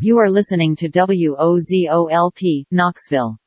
You 0.00 0.18
are 0.18 0.30
listening 0.30 0.76
to 0.76 0.88
WOZOLP, 0.88 2.66
Knoxville. 2.70 3.38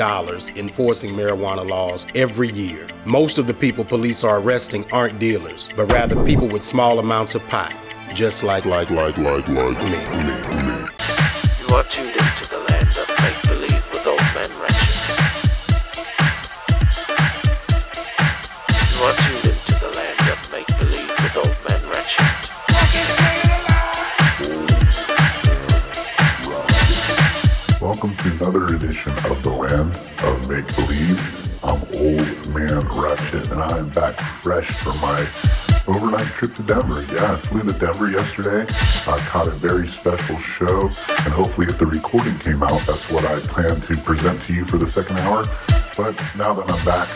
enforcing 0.56 1.10
marijuana 1.10 1.68
laws 1.68 2.06
every 2.14 2.52
year. 2.52 2.86
Most 3.06 3.38
of 3.38 3.46
the 3.46 3.54
people 3.54 3.84
police 3.84 4.22
are 4.22 4.38
arresting 4.38 4.84
aren't 4.92 5.18
dealers, 5.18 5.70
but 5.74 5.90
rather 5.90 6.22
people 6.24 6.46
with 6.48 6.62
small 6.62 6.98
amounts 6.98 7.34
of 7.34 7.46
pot, 7.48 7.74
just 8.14 8.44
like, 8.44 8.66
like, 8.66 8.90
like, 8.90 9.16
like, 9.18 9.48
like 9.48 9.78
me, 9.84 9.98
me, 10.24 10.64
me. 10.64 10.86
You 11.68 11.74
are 11.74 11.84
tuned 11.84 12.19
another 28.40 28.74
edition 28.74 29.12
of 29.30 29.42
the 29.42 29.50
Land 29.50 29.94
of 30.24 30.48
Make 30.48 30.66
Believe. 30.74 31.62
I'm 31.62 31.82
Old 32.00 32.54
Man 32.54 32.80
Ratchet, 32.88 33.50
and 33.50 33.60
I'm 33.60 33.90
back 33.90 34.18
fresh 34.42 34.66
from 34.78 34.98
my 35.02 35.20
overnight 35.86 36.26
trip 36.28 36.54
to 36.54 36.62
Denver. 36.62 37.04
Yeah, 37.12 37.34
I 37.34 37.36
flew 37.36 37.62
to 37.62 37.78
Denver 37.78 38.10
yesterday. 38.10 38.62
I 39.06 39.18
caught 39.26 39.46
a 39.46 39.50
very 39.50 39.88
special 39.88 40.38
show, 40.38 40.80
and 40.80 41.34
hopefully, 41.34 41.66
if 41.66 41.78
the 41.78 41.84
recording 41.84 42.38
came 42.38 42.62
out, 42.62 42.80
that's 42.86 43.10
what 43.10 43.26
I 43.26 43.40
plan 43.40 43.78
to 43.78 43.96
present 43.98 44.42
to 44.44 44.54
you 44.54 44.64
for 44.64 44.78
the 44.78 44.90
second 44.90 45.18
hour. 45.18 45.44
But 45.98 46.18
now 46.34 46.54
that 46.54 46.70
I'm 46.70 46.84
back, 46.86 47.08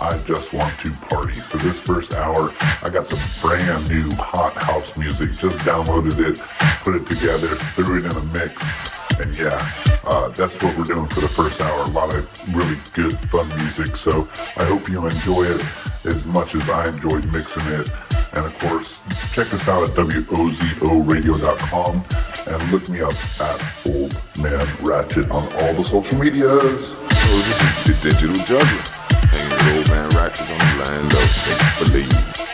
I 0.00 0.18
just 0.26 0.52
want 0.52 0.76
to 0.80 0.90
party. 1.08 1.36
So 1.36 1.58
this 1.58 1.78
first 1.82 2.12
hour, 2.14 2.52
I 2.82 2.90
got 2.90 3.06
some 3.06 3.20
brand 3.40 3.88
new 3.88 4.10
hot 4.16 4.60
house 4.60 4.96
music. 4.96 5.34
Just 5.34 5.58
downloaded 5.58 6.18
it, 6.18 6.40
put 6.82 6.96
it 6.96 7.08
together, 7.08 7.54
threw 7.76 7.98
it 7.98 8.04
in 8.04 8.16
a 8.16 8.24
mix. 8.32 9.01
And 9.22 9.38
yeah, 9.38 9.72
uh, 10.04 10.28
that's 10.30 10.52
what 10.60 10.76
we're 10.76 10.82
doing 10.82 11.06
for 11.06 11.20
the 11.20 11.28
first 11.28 11.60
hour. 11.60 11.84
A 11.84 11.90
lot 11.90 12.12
of 12.12 12.28
really 12.52 12.76
good, 12.92 13.16
fun 13.30 13.46
music. 13.56 13.94
So 13.96 14.28
I 14.56 14.64
hope 14.64 14.88
you 14.88 15.06
enjoy 15.06 15.44
it 15.44 15.64
as 16.04 16.26
much 16.26 16.56
as 16.56 16.68
I 16.68 16.88
enjoyed 16.88 17.32
mixing 17.32 17.64
it. 17.66 17.88
And 18.32 18.46
of 18.46 18.58
course, 18.58 18.98
check 19.32 19.54
us 19.54 19.68
out 19.68 19.88
at 19.88 19.94
WOZORadio.com 19.94 22.04
and 22.52 22.72
look 22.72 22.88
me 22.88 23.00
up 23.00 23.14
at 23.40 23.62
Old 23.86 24.20
Man 24.40 24.66
Ratchet 24.80 25.30
on 25.30 25.44
all 25.44 25.74
the 25.74 25.84
social 25.84 26.18
medias. 26.18 26.96
Oh, 26.98 27.42
this 27.46 27.62
is 27.62 27.84
the 27.86 27.94
digital 28.10 28.34
juggler. 28.44 28.82
Hanging 29.30 29.50
with 29.50 29.76
old 29.76 29.88
man 29.90 30.10
Ratchet 30.10 30.50
on 30.50 30.58
the 30.58 30.64
of 30.96 31.12
make 31.46 31.60
believe. 31.92 32.51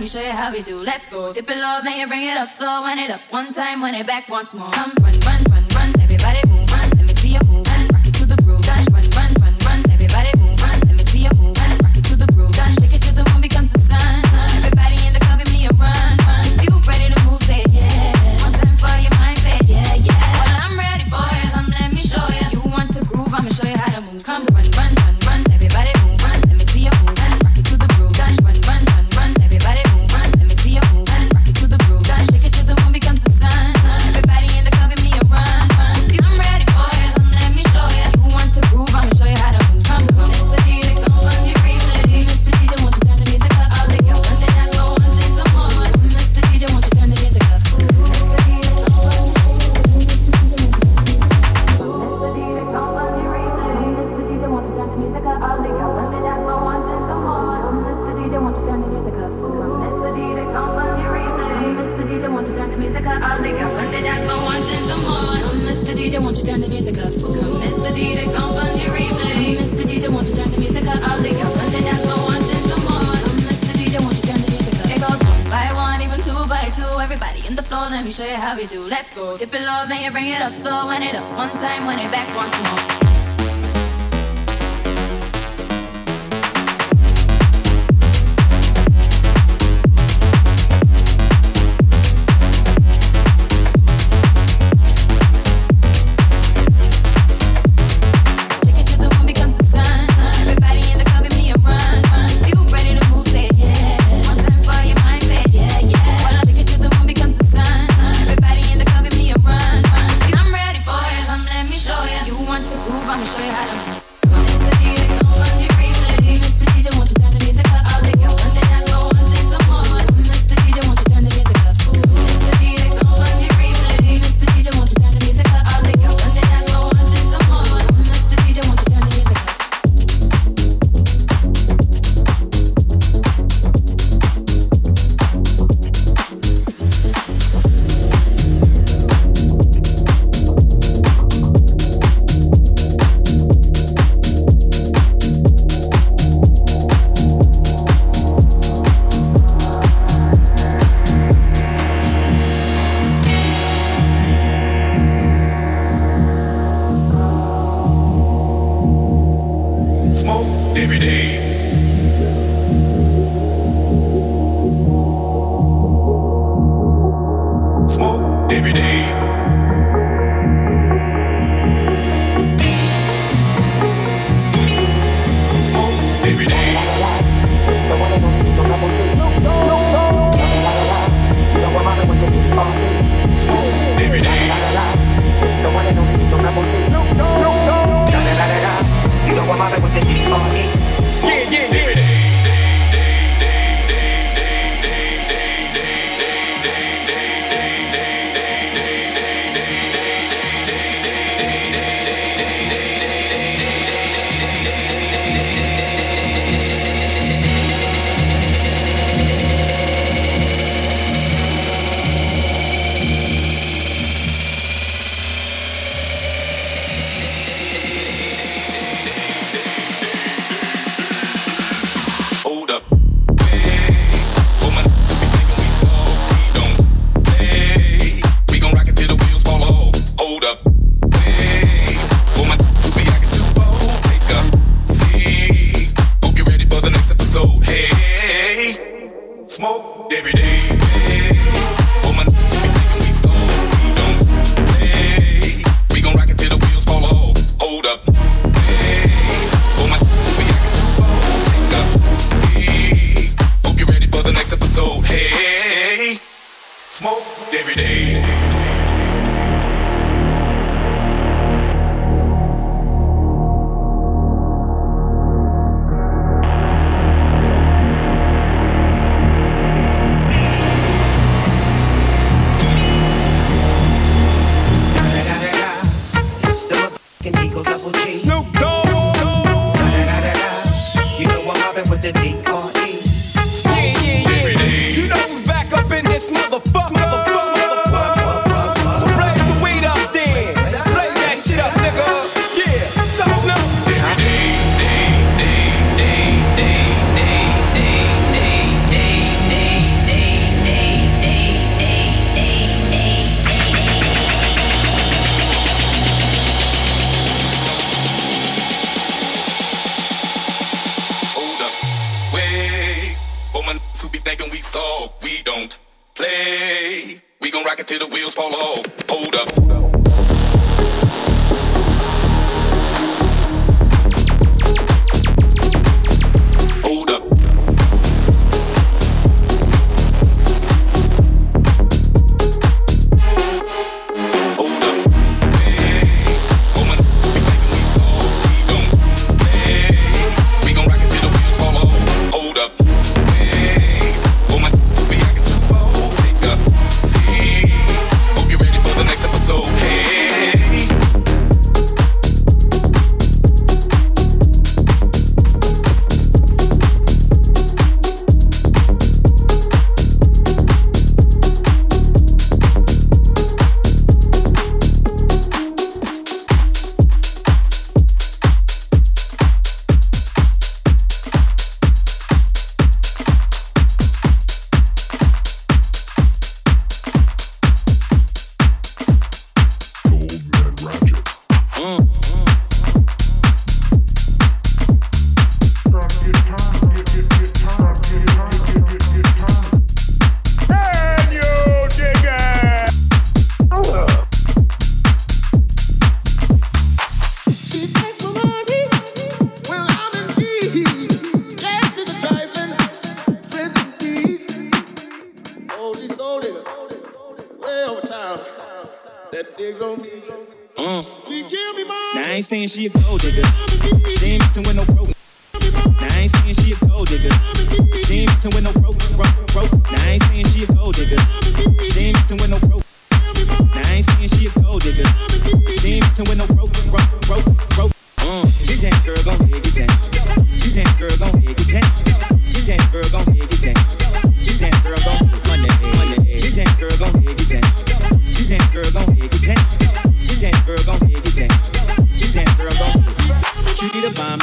Let 0.00 0.04
me 0.04 0.08
show 0.08 0.26
you 0.26 0.32
how 0.32 0.50
we 0.50 0.62
do. 0.62 0.82
Let's 0.82 1.04
go. 1.04 1.30
Dip 1.30 1.50
it 1.50 1.58
low, 1.58 1.80
then 1.84 2.00
you 2.00 2.08
bring 2.08 2.22
it 2.22 2.38
up 2.38 2.48
slow. 2.48 2.80
Wind 2.80 3.00
it 3.00 3.10
up 3.10 3.20
one 3.28 3.52
time, 3.52 3.82
wind 3.82 3.96
it 3.96 4.06
back 4.06 4.30
once 4.30 4.54
more. 4.54 4.70
Come, 4.70 4.94
run, 5.02 5.12
run. 5.26 5.49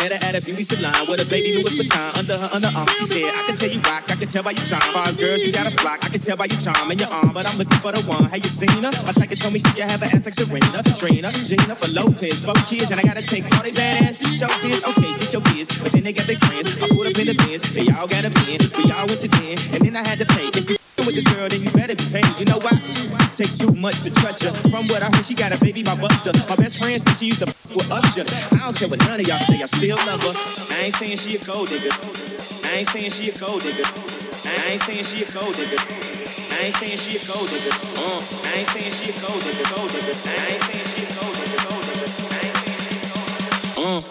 Met 0.07 0.23
her 0.23 0.29
at 0.29 0.39
a 0.39 0.45
beauty 0.45 0.63
salon 0.63 1.03
with 1.11 1.19
a 1.19 1.27
baby 1.27 1.59
Louis 1.59 1.75
Vuitton 1.75 2.15
under 2.15 2.37
her 2.37 2.47
underarm. 2.55 2.87
She 2.95 3.03
said, 3.03 3.27
I 3.27 3.43
can 3.43 3.57
tell 3.59 3.67
you 3.67 3.81
rock, 3.81 4.07
I 4.07 4.15
can 4.15 4.27
tell 4.29 4.41
by 4.41 4.51
your 4.51 4.63
charm. 4.63 4.87
Far 4.95 5.03
as 5.03 5.17
girls, 5.17 5.43
you 5.43 5.51
got 5.51 5.67
a 5.67 5.71
flock, 5.71 5.99
I 6.05 6.07
can 6.07 6.21
tell 6.21 6.37
by 6.37 6.45
your 6.45 6.59
charm 6.63 6.91
and 6.91 6.95
your 6.95 7.09
arm, 7.11 7.31
but 7.33 7.43
I'm 7.43 7.57
looking 7.57 7.79
for 7.83 7.91
the 7.91 7.99
one. 8.07 8.23
Have 8.23 8.39
you 8.39 8.47
seen 8.47 8.71
her? 8.87 8.91
My 9.03 9.11
psychic 9.11 9.37
told 9.37 9.51
me 9.51 9.59
she 9.59 9.67
could 9.75 9.83
have 9.83 10.01
an 10.01 10.15
ass 10.15 10.23
like 10.23 10.35
Serena, 10.35 10.79
Trina, 10.95 11.29
Jennifer 11.35 11.91
Lopez, 11.91 12.39
four 12.39 12.55
kids, 12.63 12.89
and 12.89 13.01
I 13.01 13.03
gotta 13.03 13.21
take 13.21 13.43
all 13.51 13.63
they 13.63 13.75
bad 13.75 14.07
asses, 14.07 14.31
show 14.31 14.47
this. 14.63 14.79
Okay, 14.87 15.11
get 15.19 15.33
your 15.33 15.43
kids, 15.51 15.75
but 15.75 15.91
then 15.91 16.03
they 16.03 16.13
got 16.13 16.23
their 16.23 16.39
friends. 16.39 16.79
I 16.79 16.87
put 16.87 17.11
up 17.11 17.19
in 17.19 17.27
the 17.27 17.35
bins, 17.43 17.67
they 17.75 17.91
all 17.91 18.07
got 18.07 18.23
a 18.23 18.31
pen, 18.31 18.63
we 18.79 18.87
all 18.87 19.11
went 19.11 19.19
to 19.19 19.27
den, 19.27 19.59
and 19.75 19.83
then 19.83 19.95
I 19.97 20.07
had 20.07 20.19
to 20.19 20.25
pay. 20.25 20.47
If 20.55 20.69
you 20.69 20.77
with 21.03 21.15
this 21.15 21.27
girl, 21.33 21.47
then 21.49 21.63
you 21.63 21.71
better 21.71 21.95
be 21.95 22.07
paid. 22.15 22.31
You 22.39 22.45
know 22.45 22.59
why? 22.59 22.96
Take 23.37 23.53
too 23.53 23.69
much 23.77 24.01
to 24.01 24.09
touch 24.09 24.41
her. 24.49 24.53
From 24.73 24.89
what 24.89 25.03
I 25.05 25.13
heard, 25.13 25.21
she 25.21 25.35
got 25.35 25.53
a 25.53 25.59
baby 25.61 25.83
by 25.83 25.93
Busta. 25.93 26.33
My 26.49 26.55
best 26.55 26.81
friend 26.81 26.97
said 26.97 27.13
she 27.21 27.27
used 27.29 27.45
to 27.45 27.45
f- 27.45 27.69
with 27.69 27.85
Usher. 27.85 28.25
I 28.25 28.65
don't 28.65 28.73
care 28.73 28.89
what 28.89 28.97
none 29.05 29.21
of 29.21 29.27
y'all 29.29 29.37
say, 29.37 29.61
I 29.61 29.69
still 29.69 29.93
love 30.09 30.25
her. 30.25 30.33
I 30.73 30.89
ain't 30.89 30.95
saying 30.97 31.17
she 31.21 31.37
a 31.37 31.39
gold 31.45 31.69
digger. 31.69 31.93
I 31.93 32.81
ain't 32.81 32.89
saying 32.89 33.13
she 33.13 33.29
a 33.29 33.37
gold 33.37 33.61
digger. 33.61 33.85
I 33.85 34.73
ain't 34.73 34.81
saying 34.81 35.05
she 35.05 35.21
a 35.21 35.29
gold 35.29 35.53
digger. 35.53 35.77
I 35.77 36.65
ain't 36.65 36.73
saying 36.81 36.97
she 36.97 37.13
a 37.13 37.21
gold 37.29 37.45
digger. 37.53 37.69
Uh, 38.01 38.17
I 38.17 38.57
ain't 38.57 38.73
saying 38.73 38.89
she 38.89 39.13
a 39.13 39.21
gold 39.21 39.37
digger, 39.45 39.69
gold 39.69 39.85
digger. 39.93 40.17
I 40.17 40.57
ain't 40.57 40.65
saying 40.65 40.89
she 40.97 41.05
a 41.05 41.13
gold 41.13 41.37
digger, 41.37 41.61
gold 41.61 41.85
digger. 41.85 42.09
I 42.09 42.17
ain't 42.17 42.25
saying 42.25 42.89
she 42.89 43.05
a 43.05 43.13
gold 43.13 43.37
digger. 43.37 43.37
Uh. 43.77 44.01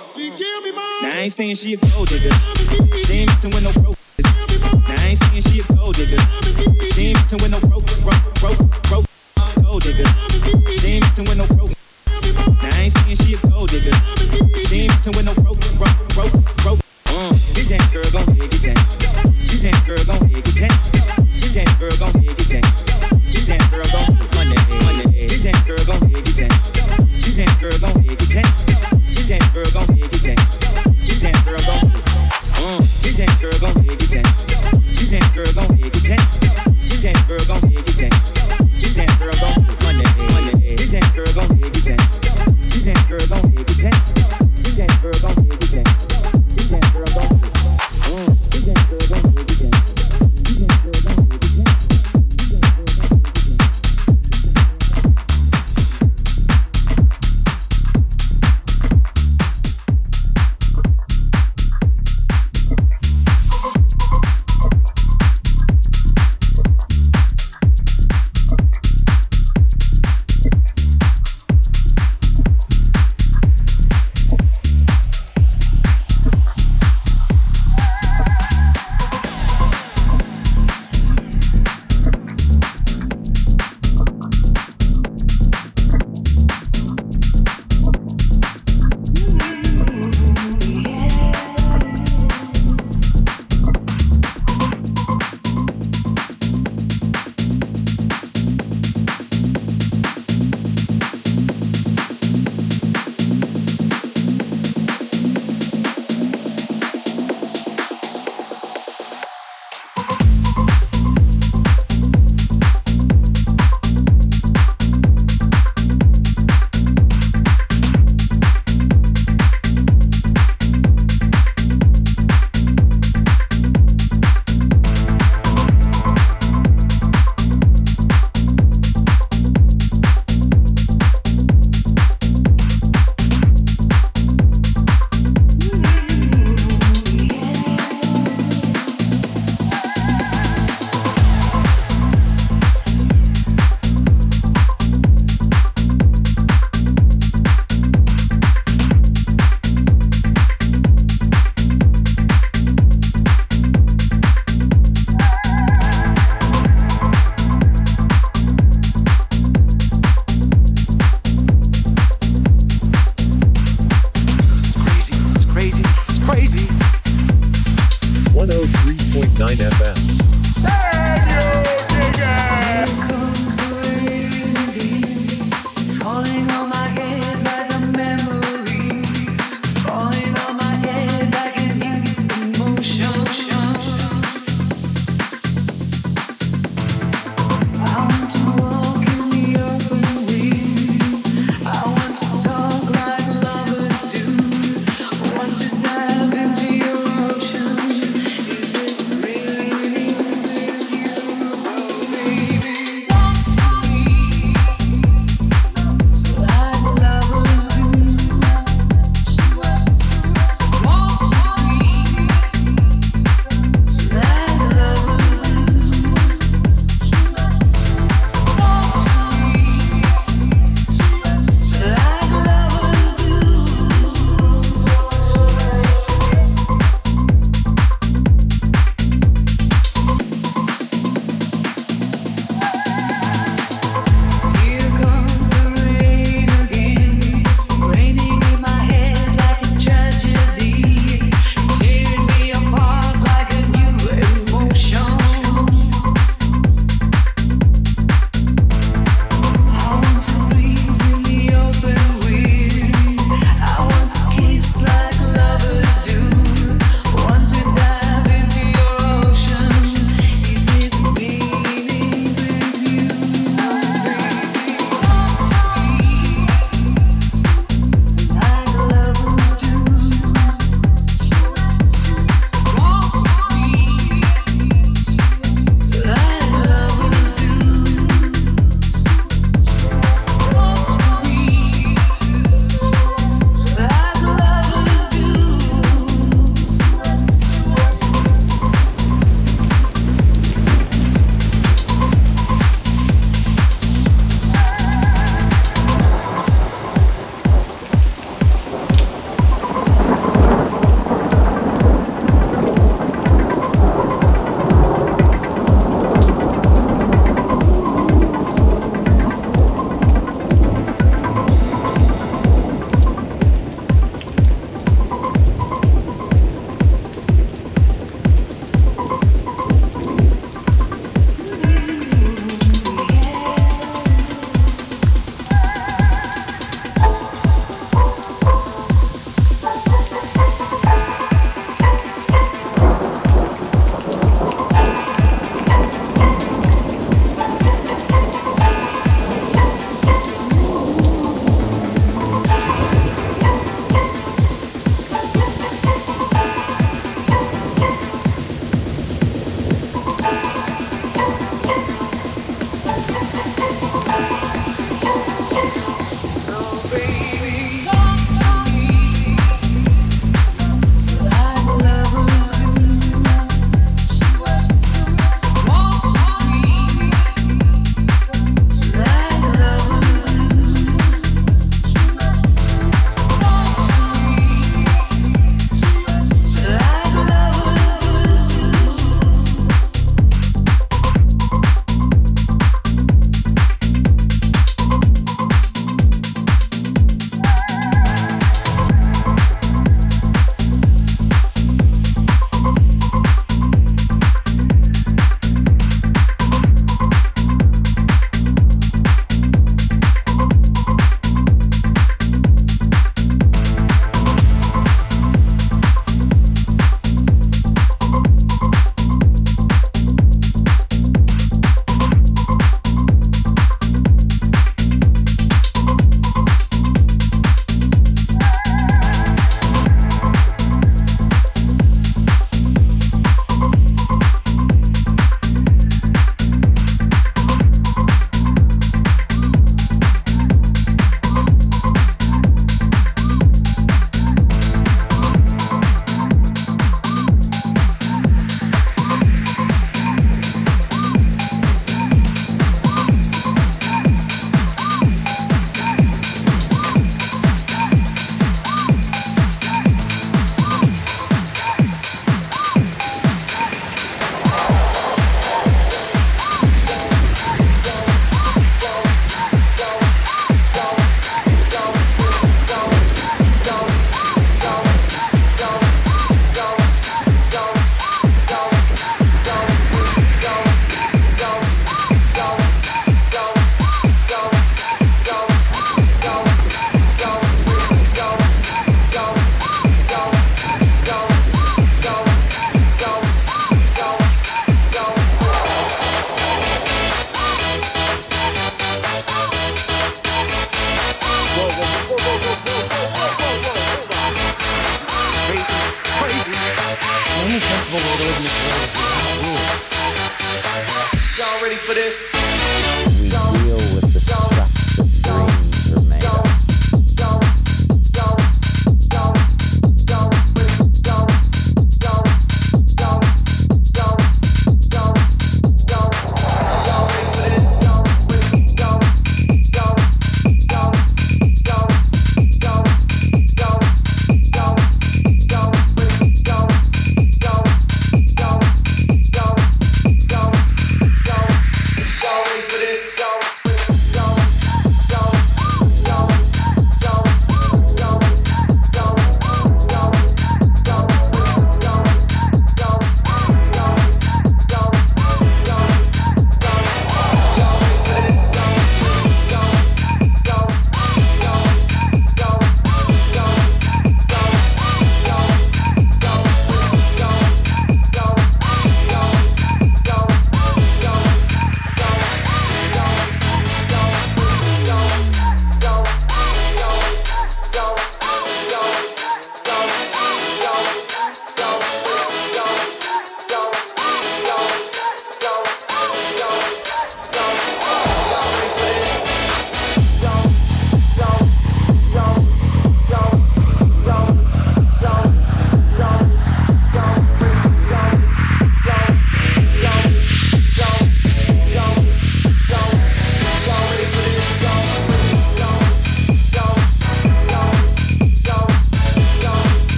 Now 1.03 1.11
I 1.11 1.27
ain't 1.27 1.35
saying 1.35 1.59
she 1.59 1.75
a 1.75 1.83
gold 1.83 2.07
digger. 2.07 2.31
She 2.95 3.27
ain't 3.27 3.35
messing 3.35 3.51
with 3.51 3.67
no 3.67 3.75
broke. 3.75 3.99
Now 4.87 4.95
I 4.95 5.11
ain't 5.11 5.19
saying 5.19 5.43
she 5.51 5.67
a 5.67 5.75
gold 5.75 5.99
digger. 5.99 6.23
She 6.95 7.11
ain't 7.11 7.19
messing 7.19 7.43
with 7.43 7.51
no 7.51 7.59
broke, 7.59 7.91
broke, 8.07 8.23
broke, 8.39 8.83
broke. 8.87 9.06
Gold 9.67 9.83
digger. 9.83 10.07
She 10.71 10.87
ain't 10.95 11.03
messing 11.03 11.25
with 11.27 11.39
no 11.39 11.47
broke. 11.51 11.75
Now 12.63 12.71
I 12.71 12.87
ain't 12.87 12.93
saying 12.93 13.17
she 13.19 13.35
a 13.35 13.39
gold 13.51 13.69
digger. 13.69 13.91
She 14.63 14.87
ain't 14.87 14.95
messing 14.95 15.13
with 15.19 15.27
no 15.27 15.35
broke, 15.35 15.59
broke, 15.75 15.99
broke, 16.15 16.39
broke. 16.63 16.79
Uh, 17.11 17.35
get 17.51 17.67
that 17.75 17.83
girl, 17.91 18.07
gon' 18.15 18.31
head, 18.31 18.47
get 18.47 18.63
that. 18.63 18.79
Get 19.51 19.61
that 19.67 19.77
girl, 19.83 19.99
gon' 20.07 20.23
head, 20.31 20.39
get 20.47 20.55
that. 20.63 20.71
Get 21.43 21.53
that 21.59 21.69
girl, 21.83 21.91
gon' 21.99 22.15
head, 22.15 22.37
get 22.39 22.47
that. 22.55 22.63
Get 23.27 23.45
that 23.51 23.63
girl, 23.67 23.87
gon' 23.91 24.15
money, 24.39 24.55
money. 24.87 25.27
Get 25.27 25.43
that 25.43 25.59
girl, 25.67 25.83
gon' 25.83 25.99
head, 26.15 26.23
get 26.23 26.37
that. 26.47 26.53
Get 27.27 27.35
that 27.35 27.51
girl, 27.59 27.77
gon' 27.83 27.99
head, 28.07 28.19
get 28.23 28.31
that. 28.39 28.47
Get 29.19 29.27
that 29.35 29.43
girl, 29.51 29.71
gon' 29.75 29.87
head, 29.99 30.07
get 30.15 30.23
that. 30.31 30.39
Get 31.11 31.19
that 31.27 31.37
girl, 31.43 31.63
gon' 31.67 31.91
uh, 32.63 32.79
get 33.03 33.19
that 33.19 33.35
girl, 33.43 33.59
gon' 33.59 33.75
head, 33.83 33.99
get 33.99 34.15
that. 34.15 34.27
Get 34.95 35.11
that 35.11 35.27
girl, 35.35 35.51
gon' 35.59 35.75
head, 35.75 35.91
get 35.91 36.07
that. 36.07 36.23
Get 36.87 37.03
that 37.03 37.19
girl, 37.27 37.43
gon' 37.51 37.67
head, 37.67 37.83
get 37.83 37.99
that. 37.99 38.36
Girl, 38.97 39.05
that 40.91 41.13
girl, 41.15 41.27
gon' 41.35 41.59
head, 41.59 41.75
get 41.75 41.85
that. 41.85 43.07
Girl, 43.11 43.27
gon' 43.29 43.53
head, 43.53 43.67
get 43.67 43.77
that. 43.83 43.93
Get 44.63 44.77
that 44.77 45.03
girl, 45.03 45.13
gon' 45.21 45.46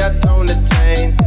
I 0.00 0.10
don't 0.20 0.48
attain. 0.48 1.21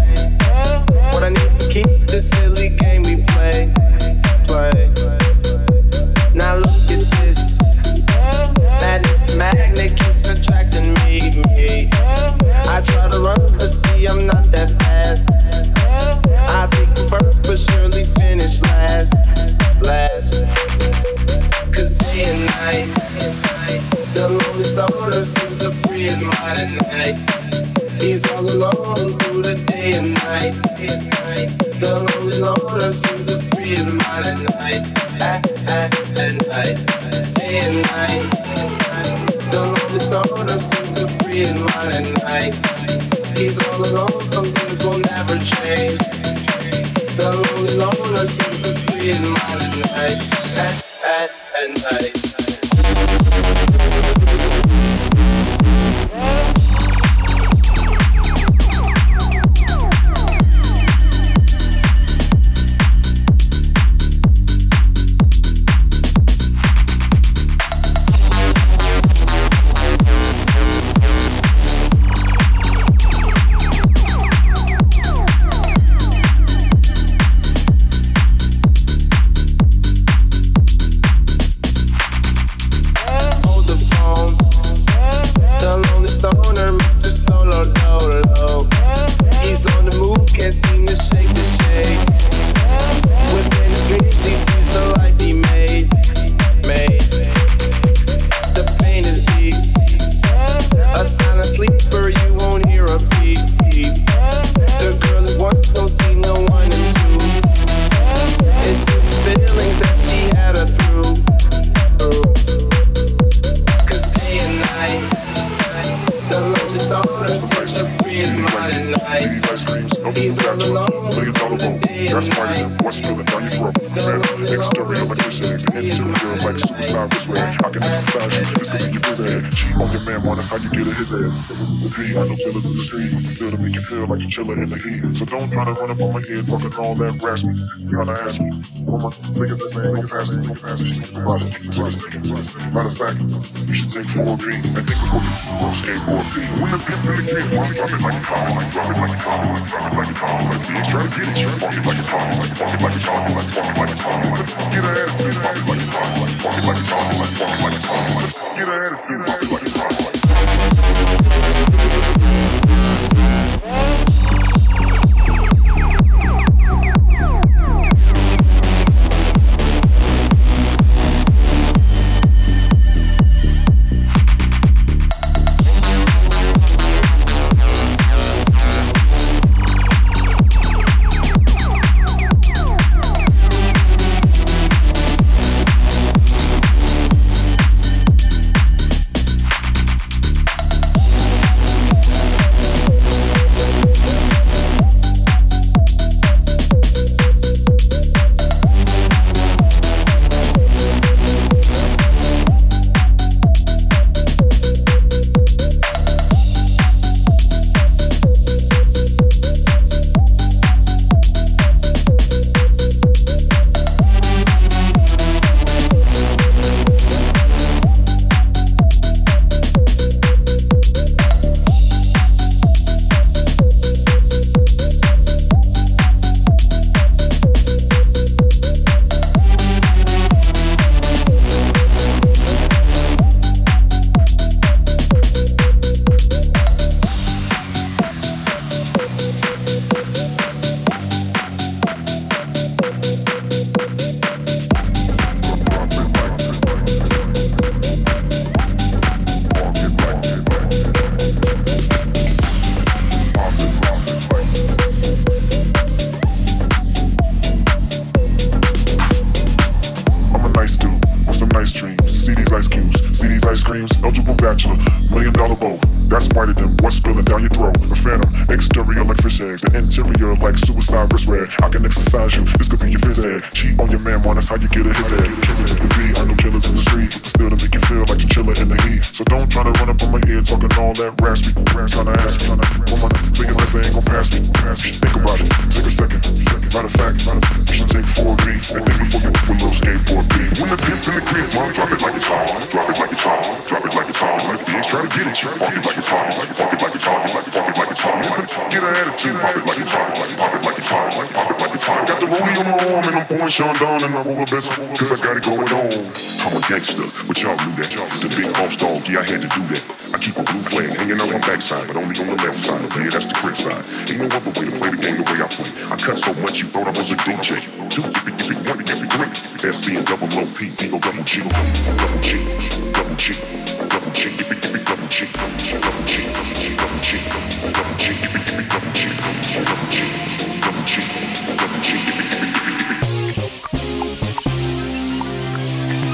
I 132.15 132.23
know 132.23 132.35
killers 132.39 132.63
in 132.63 132.79
the 132.79 132.79
street. 132.79 133.11
Still 133.27 133.51
to 133.51 133.59
make 133.59 133.75
you 133.75 133.83
feel 133.83 134.07
like 134.07 134.23
a 134.23 134.29
chiller 134.31 134.55
in 134.55 134.71
the 134.71 134.79
heat. 134.79 135.03
So 135.19 135.27
don't 135.27 135.51
try 135.51 135.67
to 135.67 135.75
run 135.75 135.91
up 135.91 135.99
on 135.99 136.15
my 136.15 136.23
head, 136.23 136.47
talking 136.47 136.71
all 136.79 136.95
that 136.95 137.11
raspy. 137.19 137.51
You 137.83 137.91
gotta 137.91 138.15
ask 138.23 138.39
me. 138.39 138.55
Woman, 138.87 139.11
think 139.35 139.51
of 139.51 139.59
fast, 139.75 139.91
think 139.91 140.07
of 140.07 140.11
fast, 140.15 140.31
of 140.31 140.55
fast. 140.63 142.07
Take. 142.07 142.71
Matter 142.71 142.87
of 142.87 142.95
fact, 142.95 143.19
you 143.67 143.75
should 143.75 143.91
take 143.91 144.07
4B 144.07 144.47
and 144.47 144.79
think 144.79 144.87
before 144.95 145.19
you 145.27 145.59
go 145.59 145.67
skateboard. 145.75 146.23
When 146.55 146.71
the 146.71 146.79
pimps 146.87 147.03
in 147.03 147.15
the 147.19 147.25
game, 147.35 147.51
drop 147.51 147.91
it 147.91 147.99
like 147.99 148.15
a 148.15 148.23
car, 148.23 148.47
drop 148.71 148.87
it 148.87 148.95
like 148.95 149.11
a 149.11 149.19
car, 149.19 149.43
drop 149.67 149.83
it 149.83 149.95
like 149.99 150.07
a 150.07 150.15
car. 150.15 150.39
Like 150.39 150.63
bitch, 150.71 150.87
try 150.87 151.03
to 151.03 151.11
get 151.11 151.27
it, 151.35 151.51
walk 151.59 151.75
it 151.75 151.83
like 151.83 151.99
a 151.99 152.05
car, 152.07 152.23
walk 152.31 152.47
it 152.47 152.79
like 152.79 152.95
a 152.95 153.03
car, 153.03 153.27
walk 153.35 153.43
it 153.43 153.59
like 153.75 153.91
a 153.91 153.99
car. 153.99 154.23
Get 154.71 154.87
an 154.87 154.95
attitude, 155.03 155.35
walk 155.35 155.59
it 155.59 155.67
like 155.67 155.83
a 155.83 155.89
car, 155.91 156.07
walk 156.15 156.31
it 156.31 156.63
like 156.63 156.79
a 156.79 156.87
car, 156.87 157.11
walk 157.19 157.27
it 157.27 157.59
like 157.59 157.75
a 157.75 157.83
car. 157.83 158.07
Get 158.55 158.71
an 158.71 158.79
attitude, 158.87 159.19
walk 159.19 159.35
it 159.35 159.51
like 159.51 159.67
a 159.67 159.75
car. 159.75 160.14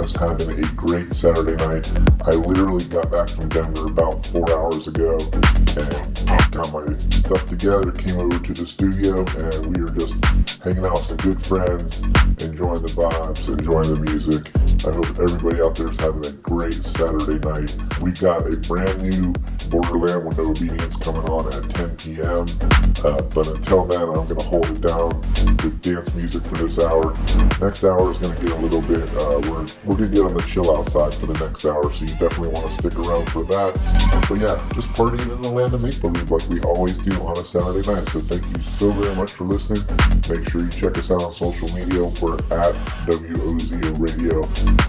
Just 0.00 0.16
having 0.16 0.64
a 0.64 0.66
great 0.72 1.12
Saturday 1.12 1.62
night. 1.62 1.86
I 2.22 2.30
literally 2.30 2.82
got 2.86 3.10
back 3.10 3.28
from 3.28 3.50
Denver 3.50 3.88
about 3.88 4.24
four 4.24 4.50
hours 4.50 4.88
ago 4.88 5.18
and 5.34 6.50
got 6.50 6.72
my 6.72 6.96
stuff 6.96 7.46
together, 7.46 7.92
came 7.92 8.18
over 8.18 8.38
to 8.38 8.52
the 8.54 8.64
studio, 8.66 9.26
and 9.36 9.76
we 9.76 9.82
were 9.82 9.90
just 9.90 10.16
hanging 10.64 10.86
out 10.86 10.94
with 10.94 11.04
some 11.04 11.16
good 11.18 11.42
friends, 11.42 12.00
enjoying 12.40 12.80
the 12.80 12.88
vibes, 12.96 13.46
enjoying 13.48 13.92
the 13.92 14.00
music. 14.00 14.50
I 14.88 14.92
hope 14.96 15.20
everybody 15.20 15.60
out 15.60 15.74
there 15.74 15.90
is 15.90 16.00
having 16.00 16.24
a 16.24 16.32
great 16.32 16.82
Saturday 16.82 17.38
night. 17.46 17.76
We've 18.00 18.18
got 18.18 18.46
a 18.50 18.56
brand 18.66 19.02
new 19.02 19.34
Borderland 19.70 20.26
with 20.26 20.38
No 20.38 20.50
Obedience 20.50 20.96
coming 20.96 21.22
on 21.30 21.46
at 21.46 21.70
10 21.70 21.96
p.m. 21.96 22.44
Uh, 23.04 23.22
but 23.22 23.46
until 23.48 23.86
then, 23.86 24.02
I'm 24.02 24.26
going 24.26 24.36
to 24.36 24.44
hold 24.44 24.68
it 24.68 24.80
down 24.80 25.10
with 25.62 25.80
dance 25.80 26.12
music 26.14 26.42
for 26.42 26.56
this 26.56 26.78
hour. 26.78 27.14
Next 27.60 27.84
hour 27.84 28.10
is 28.10 28.18
going 28.18 28.36
to 28.36 28.42
get 28.44 28.52
a 28.52 28.60
little 28.60 28.82
bit, 28.82 29.08
uh, 29.16 29.40
we're, 29.48 29.64
we're 29.84 29.96
going 29.96 30.10
to 30.10 30.14
get 30.14 30.24
on 30.24 30.34
the 30.34 30.42
chill 30.46 30.76
outside 30.76 31.14
for 31.14 31.26
the 31.26 31.38
next 31.44 31.64
hour, 31.64 31.90
so 31.92 32.04
you 32.04 32.12
definitely 32.18 32.48
want 32.48 32.66
to 32.66 32.72
stick 32.72 32.98
around 32.98 33.30
for 33.30 33.44
that. 33.44 33.74
But 34.28 34.40
yeah, 34.40 34.68
just 34.74 34.90
partying 34.90 35.32
in 35.32 35.40
the 35.40 35.50
land 35.50 35.74
of 35.74 35.82
make 35.82 36.00
believe 36.00 36.30
like 36.30 36.48
we 36.48 36.60
always 36.62 36.98
do 36.98 37.12
on 37.22 37.36
a 37.38 37.44
Saturday 37.44 37.86
night. 37.86 38.06
So 38.08 38.20
thank 38.20 38.44
you 38.56 38.62
so 38.62 38.90
very 38.92 39.14
much 39.14 39.32
for 39.32 39.44
listening. 39.44 39.82
Make 40.28 40.48
sure 40.48 40.62
you 40.62 40.70
check 40.70 40.98
us 40.98 41.10
out 41.10 41.22
on 41.22 41.32
social 41.32 41.68
media. 41.74 42.04
We're 42.20 42.34
at 42.34 42.74
WOZO 43.06 43.98
Radio 43.98 44.42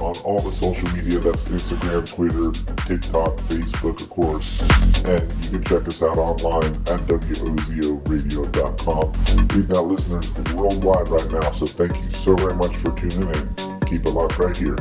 on 0.03 0.15
all 0.23 0.41
the 0.41 0.51
social 0.51 0.89
media 0.91 1.19
that's 1.19 1.45
Instagram, 1.45 2.05
Twitter, 2.05 2.51
TikTok, 2.87 3.37
Facebook, 3.47 4.01
of 4.01 4.09
course. 4.09 4.61
And 5.05 5.31
you 5.43 5.49
can 5.51 5.63
check 5.63 5.87
us 5.87 6.03
out 6.03 6.17
online 6.17 6.73
at 6.73 7.07
WOZORadio.com. 7.07 9.13
We've 9.55 9.67
got 9.67 9.85
listeners 9.85 10.31
worldwide 10.53 11.09
right 11.09 11.31
now, 11.31 11.51
so 11.51 11.65
thank 11.65 11.97
you 11.97 12.03
so 12.11 12.35
very 12.35 12.55
much 12.55 12.75
for 12.77 12.95
tuning 12.95 13.29
in. 13.29 13.49
Keep 13.85 14.05
it 14.05 14.11
locked 14.11 14.37
right 14.37 14.55
here. 14.55 14.77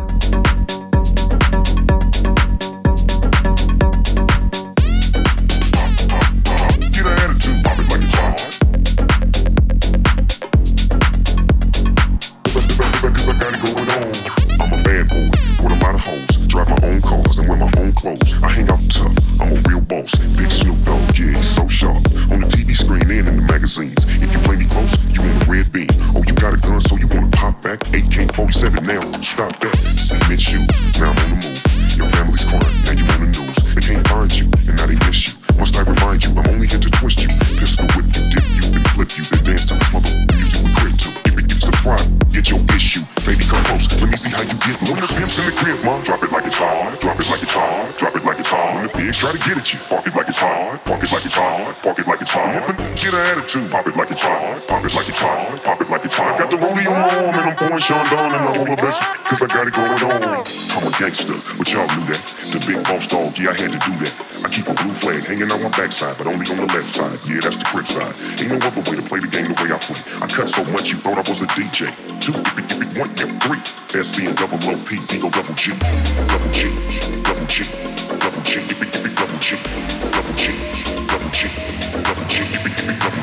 Now. 28.95 29.21
Stop 29.21 29.55
that. 29.61 29.77
Cement 29.99 30.41
shoes. 30.41 30.67
Now 30.99 31.11
I'm 31.11 31.19
on 31.19 31.29
the 31.31 31.39
move. 31.47 31.61
Your 31.97 32.09
family's 32.11 32.45
crying. 32.45 32.77
Now 32.87 32.95
you 32.99 33.07
on 33.15 33.21
the 33.23 33.31
news. 33.31 33.59
They 33.75 33.83
can't 33.83 34.07
find 34.09 34.31
you, 34.35 34.47
and 34.67 34.75
now 34.79 34.87
they 34.87 34.99
miss 35.07 35.31
you. 35.31 35.35
Must 35.59 35.77
I 35.77 35.83
remind 35.85 36.25
you? 36.25 36.31
I'm 36.35 36.49
only 36.49 36.67
here 36.67 36.81
to 36.81 36.91
twist 36.91 37.23
you, 37.23 37.29
pistol 37.61 37.85
whip 37.93 38.09
you, 38.17 38.25
dip 38.33 38.47
you, 38.57 38.65
then 38.73 38.85
flip 38.97 39.13
you, 39.15 39.25
then 39.29 39.45
dance 39.45 39.69
to 39.69 39.75
this 39.77 39.93
mother 39.93 40.09
music 40.35 40.65
with 40.65 40.75
crit 40.81 40.97
to. 41.05 41.09
If 41.29 41.37
it 41.37 41.61
subscribe, 41.61 42.09
get 42.33 42.49
your 42.49 42.65
issue. 42.73 43.05
Baby, 43.29 43.45
come 43.45 43.63
close. 43.69 43.85
Let 44.01 44.09
me 44.09 44.17
see 44.17 44.33
how 44.33 44.43
you 44.43 44.57
get 44.65 44.81
low. 44.89 44.97
When 44.97 45.05
the 45.05 45.11
pimps 45.13 45.37
in 45.37 45.45
the 45.45 45.53
crib, 45.53 45.77
mom, 45.85 46.01
drop 46.03 46.25
it 46.25 46.33
like 46.33 46.49
it's 46.49 46.57
hot. 46.57 46.97
Drop 47.05 47.21
it 47.21 47.29
like 47.29 47.43
it's 47.45 47.53
hot. 47.53 47.93
Drop 48.01 48.17
it 48.17 48.25
like 48.25 48.41
it's 48.41 48.49
hot. 48.49 48.75
When 48.75 48.89
the 48.89 48.93
pigs 48.97 49.19
try 49.21 49.31
to 49.37 49.39
get 49.45 49.61
at 49.61 49.69
you, 49.69 49.79
park 49.93 50.07
it 50.09 50.17
like 50.17 50.29
it's 50.33 50.41
hot. 50.41 50.81
Park 50.89 51.05
it 51.05 51.13
like 51.13 51.27
it's 51.29 51.37
hot. 51.37 51.77
Park 51.85 51.99
it 52.01 52.07
like 52.09 52.21
it's 52.25 52.33
hot. 52.33 52.51
Get 52.97 53.13
an 53.13 53.21
attitude, 53.31 53.71
pop 53.71 53.87
it 53.87 53.97
like 53.97 54.11
it's 54.11 54.25
hot. 54.25 54.65
Pop 54.67 54.83
it 54.83 54.95
like 54.97 55.09
it's 55.13 55.21
hot. 55.21 55.61
Pop 55.63 55.81
it 55.81 55.91
like 55.93 56.05
it's 56.09 56.17
hot. 56.17 56.39
Got 56.41 56.51
the 56.51 56.57
rollie 56.57 56.89
on 57.89 57.97
my 57.97 58.05
and 58.05 58.05
pouring 58.05 58.05
Sean 58.05 58.05
Don 58.11 58.29
and 58.35 58.45
all 58.45 58.65
the 58.65 58.77
best 58.77 59.03
cause 59.25 59.43
I 59.43 59.47
got 59.49 59.67
it 59.67 59.75
going 59.75 60.03
on. 60.05 60.45
I'm 60.77 60.85
a 60.85 60.93
gangster, 60.99 61.39
but 61.57 61.67
y'all 61.73 61.89
knew 61.97 62.05
that. 62.13 62.23
The 62.53 62.61
big 62.67 62.83
boss 62.85 63.07
dog, 63.07 63.39
yeah, 63.39 63.51
I 63.51 63.57
had 63.57 63.73
to 63.73 63.81
do 63.81 63.95
that. 64.05 64.13
I 64.45 64.49
keep 64.49 64.67
a 64.69 64.75
blue 64.75 64.93
flag 64.93 65.25
hanging 65.25 65.49
out 65.51 65.61
my 65.63 65.71
backside, 65.73 66.19
but 66.19 66.27
only 66.27 66.45
on 66.51 66.59
the 66.61 66.69
left 66.75 66.87
side. 66.87 67.19
Yeah, 67.25 67.41
that's 67.41 67.57
the 67.57 67.65
crib 67.65 67.87
side. 67.87 68.13
Ain't 68.43 68.51
no 68.53 68.59
other 68.61 68.83
way 68.91 68.97
to 69.01 69.05
play 69.07 69.21
the 69.21 69.31
game 69.31 69.49
the 69.49 69.57
way 69.63 69.71
I 69.73 69.79
play. 69.79 70.01
I 70.21 70.27
cut 70.29 70.49
so 70.49 70.65
much 70.75 70.91
you 70.91 70.99
thought 70.99 71.17
I 71.17 71.25
was 71.25 71.41
a 71.41 71.49
DJ. 71.57 71.89
Two, 72.21 72.35
one, 72.99 73.11
yeah, 73.17 73.31
three. 73.45 73.63
SC 73.91 74.29
and 74.29 74.37
double 74.37 74.61
OP, 74.71 74.91
Dingo 75.09 75.31
double 75.31 75.55
G. 75.55 75.73
Double 76.29 76.51
G, 76.53 76.69
double 77.23 77.47
G, 77.47 77.65
double 78.19 78.43
G, 78.45 78.61
double 78.75 78.91
G, 78.91 78.99
double 79.15 79.39
G, 79.41 79.57
double 80.11 80.35
G, 80.37 80.53
double 81.09 81.31
G, 81.33 81.47
double 82.05 82.27
G, 82.29 82.41
double 82.55 82.75
G, 82.85 82.99
double 82.99 83.20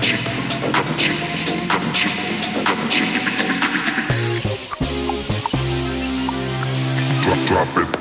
Drop, 7.58 7.78
it. 7.78 7.97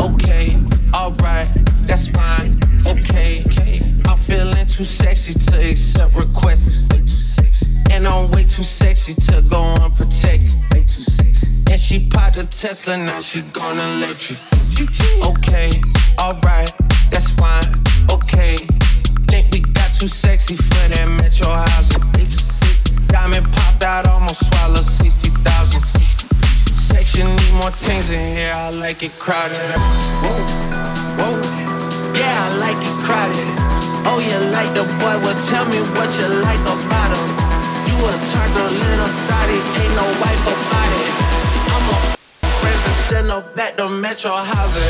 Okay, 0.00 0.56
alright, 0.94 1.48
that's 1.86 2.08
fine. 2.08 2.60
Okay, 2.86 3.42
I'm 4.06 4.18
feeling 4.18 4.66
too 4.66 4.84
sexy 4.84 5.32
to 5.32 5.70
accept 5.70 6.14
requests. 6.14 6.86
And 7.90 8.06
I'm 8.06 8.30
way 8.30 8.42
too 8.42 8.62
sexy 8.62 9.14
to 9.14 9.42
go 9.48 9.62
unprotected. 9.80 10.52
And 11.70 11.80
she 11.80 12.08
popped 12.10 12.36
a 12.36 12.44
Tesla, 12.44 12.96
now 12.98 13.20
she 13.20 13.40
gonna 13.52 13.86
let 14.00 14.30
you. 14.30 14.36
Okay, 15.24 15.71
your 44.24 44.44
houses. 44.44 44.81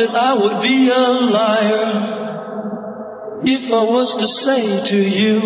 That 0.00 0.14
I 0.14 0.32
would 0.32 0.62
be 0.62 0.88
a 0.88 1.08
liar 1.36 1.92
if 3.44 3.70
I 3.70 3.82
was 3.82 4.16
to 4.16 4.26
say 4.26 4.82
to 4.84 4.96
you, 4.96 5.40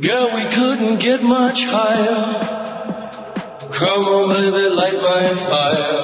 Girl, 0.00 0.28
we 0.34 0.44
couldn't 0.50 0.98
get 0.98 1.22
much 1.22 1.64
higher. 1.64 2.18
Come 3.72 4.04
on, 4.06 4.28
baby, 4.30 4.74
light 4.74 5.00
my 5.00 5.28
fire. 5.50 6.01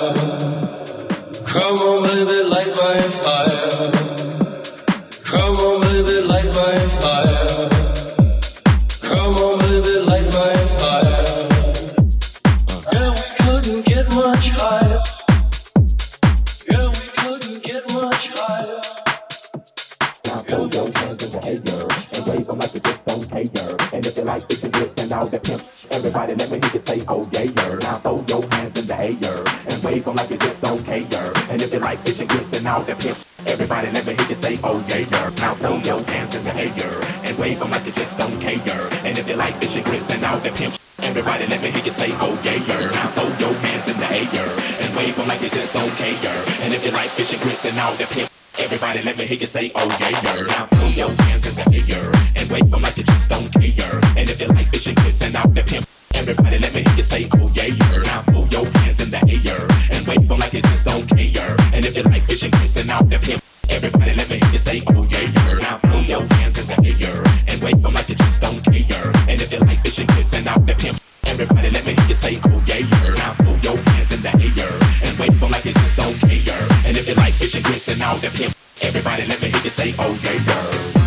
If 32.05 32.19
you 32.19 32.21
like 32.21 32.21
fish 32.21 32.21
and 32.21 32.29
grits 32.29 32.67
all 32.67 32.83
the 32.83 32.95
pimp, 32.95 33.19
everybody 33.47 33.91
let 33.91 34.07
me 34.07 34.15
hear 34.15 34.29
you 34.29 34.35
say, 34.37 34.59
oh 34.63 34.85
yeah, 34.89 35.07
yeah. 35.11 35.31
Now 35.41 35.55
throw 35.55 35.77
your 35.79 36.03
hands 36.11 36.35
in 36.37 36.45
the 36.45 36.55
air 36.55 37.01
and 37.25 37.39
wave 37.39 37.59
them 37.59 37.71
like 37.71 37.87
you 37.87 37.93
just 37.93 38.17
don't 38.19 38.41
care. 38.41 38.89
And 39.05 39.19
if 39.19 39.29
you 39.29 39.37
like 39.37 39.55
fish 39.55 39.77
and 39.77 39.85
grits 39.85 40.13
and 40.13 40.25
all 40.25 40.39
the 40.41 40.51
pimp, 40.51 40.75
everybody 41.03 41.47
let 41.47 41.63
me 41.63 41.71
hear 41.71 41.85
you 41.85 41.93
say, 41.93 42.13
oh 42.21 42.35
yeah, 42.45 42.59
yeah. 42.69 42.91
Now 42.91 43.07
throw 43.15 43.29
your 43.41 43.55
hands 43.65 43.89
in 43.91 43.97
the 43.99 44.09
air 44.11 44.51
and 44.83 44.97
wave 44.97 45.17
them 45.17 45.29
like 45.29 45.43
you 45.43 45.51
just 45.51 45.73
don't 45.73 45.93
care. 45.97 46.39
And 46.63 46.75
if 46.75 46.85
you 46.85 46.93
like 46.93 47.11
fish 47.11 47.33
and 47.33 47.43
grits 47.43 47.65
and 47.65 47.79
all 47.79 47.95
the 47.95 48.07
pimp, 48.07 48.29
Everybody 48.61 49.03
let 49.03 49.17
me 49.17 49.25
hear 49.25 49.39
you 49.39 49.47
say, 49.47 49.71
oh 49.77 49.89
yeah, 50.01 50.19
yeah. 50.23 50.43
Now 50.43 50.67
throw 50.67 50.89
your 50.89 51.11
hands 51.23 51.47
in 51.47 51.55
the 51.55 51.95
air 51.95 52.11
and 52.37 52.51
wave 52.51 52.71
them 52.71 52.83
like 52.83 52.97
you 52.97 53.05
just 53.05 53.31
don't 53.31 53.49
care. 53.53 54.01
And 54.17 54.29
if 54.29 54.41
you 54.41 54.49
like 54.49 54.67
fishing 54.73 54.97
kids 54.97 55.23
and 55.23 55.37
out 55.37 55.55
the 55.55 55.63
pimp, 55.63 55.87
everybody 56.15 56.59
let 56.59 56.75
me 56.75 56.83
hear 56.83 56.97
you 56.97 57.03
say, 57.05 57.29
oh 57.35 57.51
yeah, 57.55 57.67
yeah. 57.67 58.03
Now 58.03 58.23
throw 58.23 58.45
your 58.51 58.67
hands 58.79 59.01
in 59.01 59.11
the 59.11 59.23
air 59.47 59.63
and 59.97 60.07
wave 60.09 60.29
them 60.29 60.39
like 60.39 60.53
you 60.53 60.63
just 60.63 60.85
don't 60.85 61.07
care. 61.09 61.38
And 61.99 62.07
if 62.07 62.13
you 62.13 62.19
like 62.21 62.31
fishing 62.31 62.51
kids 62.53 62.77
and 62.77 62.91
out 62.91 63.11
the 63.11 63.19
pimp, 63.19 63.43
everybody 63.71 64.15
let 64.15 64.31
me 64.31 64.39
hear 64.39 64.53
you 64.53 64.59
say, 64.59 64.83
oh 64.87 65.03
yeah, 65.11 65.35
yeah. 65.35 65.59
Now 65.59 65.79
throw 65.79 65.99
your 65.99 66.23
hands 66.39 66.57
in 66.57 66.67
the 66.69 66.95
air 66.95 67.23
and 67.51 67.61
wave 67.61 67.83
them 67.83 67.93
like 67.93 68.09
you 68.09 68.15
just 68.15 68.41
don't 68.41 68.63
care. 68.63 69.11
And 69.27 69.43
if 69.43 69.53
you 69.53 69.59
like 69.59 69.81
fishing 69.83 70.07
kids 70.07 70.33
and 70.35 70.47
out 70.47 70.65
the 70.65 70.77
pimp, 70.77 71.01
everybody 71.27 71.71
let 71.71 71.85
me 71.85 71.95
hear 71.95 72.07
you 72.07 72.15
say, 72.15 72.39
oh 72.45 72.63
yeah, 72.69 72.87
yeah. 72.87 73.15
Now 73.19 73.35
throw 73.35 73.57
your 73.67 73.83
hands 73.91 74.13
in 74.15 74.23
the 74.23 74.31
air 74.31 74.79
and 75.03 75.19
wave 75.19 75.41
them 75.41 75.51
like 75.51 75.65
you 75.65 75.73
just 75.73 75.97
don't 75.97 76.15
care. 76.21 76.69
And 76.87 76.97
if 76.97 77.09
you 77.09 77.15
like 77.15 77.35
fishing 77.35 77.63
grits 77.63 77.89
and 77.89 78.01
all 78.01 78.17
the 78.19 78.31
pimp, 78.31 78.55
everybody 78.81 79.27
let 79.27 79.43
me 79.43 79.49
hear 79.49 79.63
you 79.65 79.71
say, 79.71 79.93
oh 79.99 80.15
yeah, 80.23 80.39
yeah. 80.47 80.98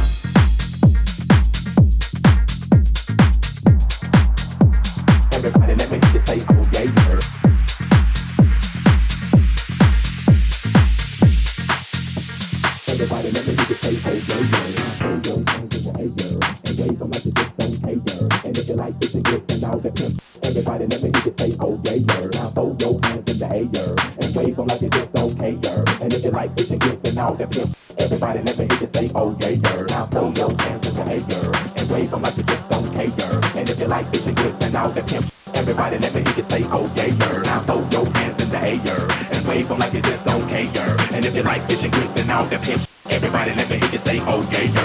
Pimp, 27.30 27.78
everybody 28.00 28.40
let 28.42 28.58
me 28.58 28.66
hear 28.66 28.82
you 28.82 28.88
say, 28.88 29.12
oh 29.14 29.38
yeah, 29.42 29.50
yeah. 29.50 29.86
Now 29.90 30.06
throw 30.08 30.34
your 30.34 30.50
hands 30.62 30.88
in 30.90 30.96
the 30.96 31.06
air 31.06 31.52
and 31.78 31.92
wave 31.92 32.10
them 32.10 32.22
like 32.24 32.38
you 32.38 32.44
just 32.44 32.70
don't 32.70 32.94
care. 32.94 33.42
And 33.58 33.70
if 33.70 33.80
you 33.80 33.88
like 33.88 34.12
fishing 34.12 34.34
grits 34.34 34.66
and 34.66 34.76
all 34.76 34.90
the 34.90 35.04
pimp, 35.04 35.26
everybody 35.54 35.98
let 36.00 36.14
me 36.16 36.22
hear 36.24 36.38
you 36.38 36.44
say, 36.50 36.66
oh 36.72 36.92
yeah, 36.96 37.06
yeah. 37.06 37.42
Now 37.46 37.60
throw 37.60 37.88
your 37.92 38.06
hands 38.18 38.42
in 38.42 38.50
the 38.50 38.58
air 38.58 39.06
and 39.38 39.48
wave 39.48 39.68
them 39.68 39.78
like 39.78 39.94
you 39.94 40.02
just 40.02 40.26
don't 40.26 40.50
care. 40.50 40.98
And 41.14 41.26
if 41.26 41.36
you 41.36 41.44
like 41.44 41.70
fishing 41.70 41.92
grits 41.92 42.22
and 42.22 42.32
all 42.32 42.46
the 42.46 42.58
pimp, 42.58 42.82
everybody 43.12 43.54
let 43.54 43.70
me 43.70 43.78
hear 43.78 43.92
you 43.92 44.00
say, 44.00 44.20
oh 44.22 44.42
yeah, 44.52 44.64
yeah. 44.74 44.81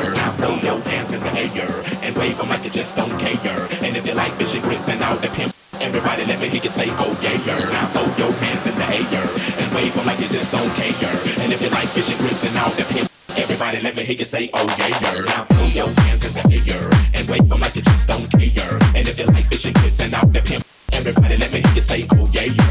Everybody 13.67 13.85
let 13.85 13.97
me 13.97 14.05
hear 14.05 14.17
you 14.17 14.25
say, 14.25 14.49
oh 14.55 14.77
yeah, 14.79 14.87
yeah. 14.87 15.25
Now 15.25 15.45
throw 15.45 15.67
your 15.67 15.89
hands 16.01 16.25
in 16.25 16.33
the 16.35 16.73
air 16.73 16.89
and 17.15 17.29
wave 17.29 17.49
them 17.49 17.61
like 17.61 17.75
you 17.75 17.83
just 17.83 18.07
don't 18.07 18.31
care. 18.31 18.79
And 18.95 19.09
if 19.09 19.19
you 19.19 19.27
like 19.27 19.47
fishing 19.47 19.73
grits 19.73 20.01
and 20.01 20.15
all 20.15 20.27
the 20.29 20.41
pimp, 20.41 20.65
everybody 20.93 21.37
let 21.37 21.53
me 21.53 21.61
hear 21.61 21.75
you 21.75 21.81
say, 21.81 22.07
oh 22.13 22.31
yeah, 22.33 22.45
yeah. 22.45 22.66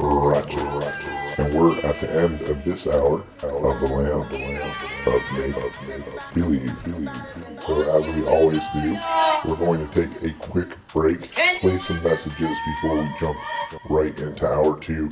Ratchet, 0.00 1.38
and 1.38 1.54
we're 1.54 1.78
at 1.80 2.00
the 2.00 2.10
end 2.12 2.40
of 2.42 2.64
this 2.64 2.86
hour 2.86 3.24
of 3.42 3.80
the 3.80 3.86
Land 3.86 4.22
of 5.06 5.22
Believe. 6.34 6.76
Believe. 6.84 7.62
So 7.62 7.96
as 7.96 8.14
we 8.14 8.26
always 8.26 8.68
do, 8.70 8.96
we're 9.44 9.56
going 9.56 9.86
to 9.88 9.94
take 9.94 10.22
a 10.22 10.32
quick 10.38 10.76
break, 10.88 11.32
play 11.60 11.78
some 11.78 12.02
messages 12.02 12.56
before 12.66 13.02
we 13.02 13.08
jump 13.18 13.38
right 13.88 14.18
into 14.18 14.46
hour 14.46 14.78
two. 14.78 15.08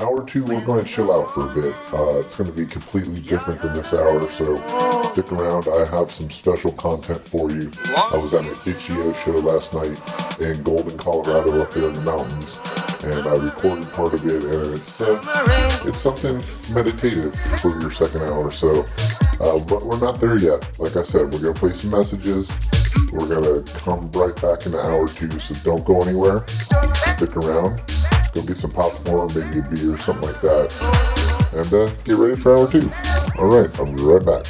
Hour 0.00 0.24
two, 0.24 0.42
we're 0.44 0.64
going 0.64 0.82
to 0.82 0.90
chill 0.90 1.12
out 1.12 1.28
for 1.30 1.50
a 1.50 1.54
bit. 1.54 1.74
Uh, 1.92 2.18
it's 2.20 2.34
going 2.34 2.48
to 2.50 2.56
be 2.56 2.64
completely 2.64 3.20
different 3.20 3.60
than 3.60 3.74
this 3.74 3.92
hour, 3.92 4.26
so 4.26 4.56
stick 5.04 5.30
around. 5.32 5.68
I 5.68 5.84
have 5.84 6.10
some 6.10 6.30
special 6.30 6.72
content 6.72 7.20
for 7.20 7.50
you. 7.50 7.70
I 8.10 8.16
was 8.16 8.32
at 8.32 8.46
an 8.46 8.56
Itch.io 8.64 9.12
show 9.12 9.32
last 9.32 9.74
night 9.74 10.00
in 10.40 10.62
Golden, 10.62 10.96
Colorado, 10.96 11.60
up 11.60 11.72
there 11.72 11.88
in 11.88 11.94
the 11.94 12.00
mountains, 12.00 12.58
and 13.04 13.26
I 13.26 13.34
recorded 13.34 13.90
part 13.92 14.14
of 14.14 14.26
it, 14.26 14.44
and 14.44 14.74
it's 14.74 15.00
uh, 15.00 15.20
it's 15.84 16.00
something 16.00 16.42
meditative 16.72 17.34
for 17.34 17.78
your 17.80 17.90
second 17.90 18.22
hour. 18.22 18.50
So, 18.50 18.84
uh, 19.40 19.58
but 19.58 19.84
we're 19.84 20.00
not 20.00 20.20
there 20.20 20.38
yet. 20.38 20.78
Like 20.78 20.96
I 20.96 21.02
said, 21.02 21.32
we're 21.32 21.40
to 21.54 21.58
play 21.58 21.72
some 21.72 21.90
messages. 21.90 22.50
We're 23.12 23.28
to 23.42 23.72
come 23.80 24.10
right 24.12 24.34
back 24.40 24.66
in 24.66 24.74
an 24.74 24.80
hour 24.80 25.08
two, 25.08 25.30
so 25.38 25.54
don't 25.64 25.84
go 25.84 26.00
anywhere. 26.02 26.44
Stick 26.46 27.36
around. 27.36 27.80
Go 28.32 28.42
get 28.42 28.56
some 28.56 28.70
popcorn, 28.70 29.28
maybe 29.34 29.58
a 29.58 29.70
beer, 29.70 29.94
or 29.94 29.98
something 29.98 30.26
like 30.26 30.40
that. 30.40 30.72
And 31.54 31.74
uh, 31.74 31.86
get 32.04 32.16
ready 32.16 32.36
for 32.36 32.56
hour 32.56 32.70
two. 32.70 32.90
All 33.38 33.48
right, 33.48 33.70
I'll 33.78 33.86
be 33.86 34.02
right 34.02 34.24
back. 34.24 34.46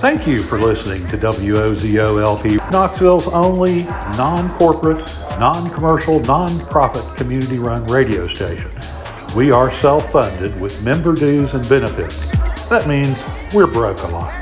Thank 0.00 0.28
you 0.28 0.44
for 0.44 0.60
listening 0.60 1.08
to 1.08 1.18
WOZOLP, 1.18 2.70
Knoxville's 2.70 3.26
only 3.28 3.82
non 3.82 4.48
corporate, 4.50 4.98
non 5.38 5.70
commercial, 5.70 6.20
non 6.20 6.58
profit 6.66 7.04
community 7.16 7.58
run 7.58 7.84
radio 7.84 8.26
station. 8.26 8.70
We 9.36 9.50
are 9.50 9.70
self 9.70 10.10
funded 10.10 10.58
with 10.60 10.82
member 10.82 11.14
dues 11.14 11.52
and 11.54 11.66
benefits. 11.68 12.30
That 12.68 12.88
means 12.88 13.22
we're 13.54 13.66
broke 13.66 14.02
a 14.02 14.08
lot. 14.08 14.32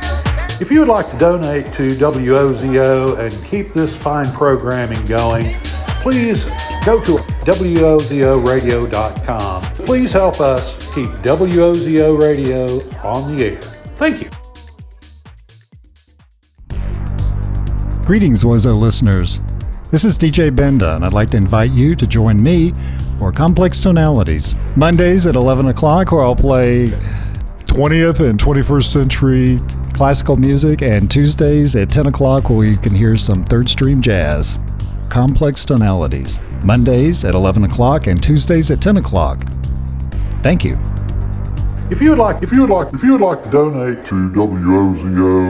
If 0.60 0.70
you 0.70 0.78
would 0.80 0.88
like 0.88 1.10
to 1.10 1.18
donate 1.18 1.72
to 1.74 1.90
WOZO 1.90 3.18
and 3.18 3.44
keep 3.44 3.74
this 3.74 3.94
fine 3.94 4.32
programming 4.32 5.04
going, 5.04 5.52
please 6.00 6.44
go 6.84 7.00
to 7.02 7.16
WOZORadio.com. 7.44 9.62
Please 9.62 10.12
help 10.12 10.40
us 10.40 10.94
keep 10.94 11.10
WOZO 11.10 12.20
Radio 12.20 12.80
on 13.06 13.36
the 13.36 13.44
air. 13.44 13.60
Thank 13.98 14.22
you. 14.22 14.30
Greetings, 18.06 18.44
Wozo 18.44 18.78
listeners. 18.78 19.40
This 19.96 20.04
is 20.04 20.18
DJ 20.18 20.54
Benda, 20.54 20.94
and 20.94 21.06
I'd 21.06 21.14
like 21.14 21.30
to 21.30 21.38
invite 21.38 21.70
you 21.70 21.96
to 21.96 22.06
join 22.06 22.42
me 22.42 22.74
for 23.18 23.32
Complex 23.32 23.80
Tonalities. 23.80 24.54
Mondays 24.76 25.26
at 25.26 25.36
11 25.36 25.68
o'clock, 25.68 26.12
where 26.12 26.22
I'll 26.22 26.36
play 26.36 26.88
20th 26.88 28.20
and 28.20 28.38
21st 28.38 28.84
century 28.84 29.58
classical 29.94 30.36
music, 30.36 30.82
and 30.82 31.10
Tuesdays 31.10 31.76
at 31.76 31.90
10 31.90 32.08
o'clock, 32.08 32.50
where 32.50 32.66
you 32.66 32.76
can 32.76 32.94
hear 32.94 33.16
some 33.16 33.42
third 33.42 33.70
stream 33.70 34.02
jazz. 34.02 34.58
Complex 35.08 35.64
Tonalities. 35.64 36.40
Mondays 36.62 37.24
at 37.24 37.34
11 37.34 37.64
o'clock 37.64 38.06
and 38.06 38.22
Tuesdays 38.22 38.70
at 38.70 38.82
10 38.82 38.98
o'clock. 38.98 39.44
Thank 40.42 40.62
you. 40.62 40.78
If 41.90 42.02
you 42.02 42.10
would 42.10 42.18
like, 42.18 42.42
if 42.42 42.52
you 42.52 42.60
would 42.60 42.70
like, 42.70 42.92
if 42.92 43.02
you 43.02 43.12
would 43.12 43.22
like 43.22 43.44
to 43.44 43.50
donate 43.50 44.04
to 44.08 44.14
WOZO 44.14 45.46